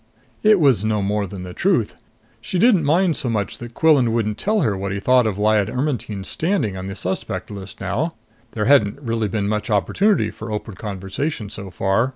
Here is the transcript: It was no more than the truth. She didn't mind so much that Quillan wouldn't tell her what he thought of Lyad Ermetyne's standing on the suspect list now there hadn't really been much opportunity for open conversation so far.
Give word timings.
It 0.41 0.59
was 0.59 0.83
no 0.83 1.03
more 1.03 1.27
than 1.27 1.43
the 1.43 1.53
truth. 1.53 1.93
She 2.41 2.57
didn't 2.57 2.83
mind 2.85 3.15
so 3.15 3.29
much 3.29 3.59
that 3.59 3.75
Quillan 3.75 4.11
wouldn't 4.13 4.39
tell 4.39 4.61
her 4.61 4.75
what 4.75 4.91
he 4.91 4.99
thought 4.99 5.27
of 5.27 5.37
Lyad 5.37 5.69
Ermetyne's 5.69 6.27
standing 6.27 6.75
on 6.75 6.87
the 6.87 6.95
suspect 6.95 7.51
list 7.51 7.79
now 7.79 8.15
there 8.53 8.65
hadn't 8.65 8.99
really 8.99 9.27
been 9.27 9.47
much 9.47 9.69
opportunity 9.69 10.31
for 10.31 10.51
open 10.51 10.73
conversation 10.73 11.51
so 11.51 11.69
far. 11.69 12.09